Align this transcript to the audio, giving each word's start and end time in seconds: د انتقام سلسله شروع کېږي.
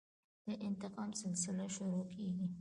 د 0.47 0.49
انتقام 0.67 1.09
سلسله 1.21 1.65
شروع 1.75 2.03
کېږي. 2.13 2.47